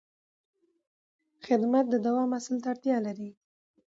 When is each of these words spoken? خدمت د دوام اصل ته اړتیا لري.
خدمت 1.45 1.85
د 1.89 1.95
دوام 2.05 2.29
اصل 2.39 2.55
ته 2.63 2.67
اړتیا 2.73 2.97
لري. 3.05 3.29